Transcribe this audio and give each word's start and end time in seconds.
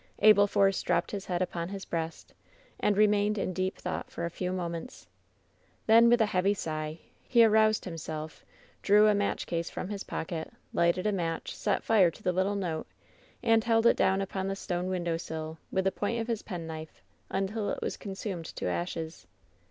Abel 0.23 0.47
Force 0.47 0.81
dropped 0.81 1.11
his 1.11 1.27
head 1.27 1.43
upon 1.43 1.69
his 1.69 1.85
breast, 1.85 2.33
and 2.79 2.97
re 2.97 3.05
mained 3.05 3.37
in 3.37 3.53
deep 3.53 3.77
thought 3.77 4.09
for 4.09 4.25
a 4.25 4.31
few 4.31 4.51
moments. 4.51 5.05
Then, 5.85 6.09
with 6.09 6.19
138 6.19 6.49
WHEN 6.49 6.55
SHADOWS 6.55 6.63
DIE 6.63 6.71
a 6.71 6.73
heavy 6.73 6.95
sigh, 6.95 7.05
he 7.21 7.43
aroused 7.45 7.85
himself, 7.85 8.45
drew 8.81 9.07
a 9.07 9.13
match 9.13 9.45
case 9.45 9.69
from 9.69 9.89
his 9.89 10.03
pocket, 10.03 10.51
lighted 10.73 11.05
a 11.05 11.11
match, 11.11 11.55
set 11.55 11.83
fire 11.83 12.09
to 12.09 12.23
the 12.23 12.31
little 12.33 12.55
note 12.55 12.87
and 13.43 13.63
held 13.63 13.85
it 13.85 13.95
down 13.95 14.21
upon 14.23 14.47
the 14.47 14.55
stone 14.55 14.87
window 14.87 15.17
sill, 15.17 15.59
with 15.71 15.83
the 15.83 15.91
point 15.91 16.19
of 16.19 16.25
his 16.25 16.41
penknife, 16.41 17.03
until 17.29 17.69
it 17.69 17.83
was 17.83 17.95
consumed 17.95 18.45
to 18.47 18.65
ashes. 18.65 19.27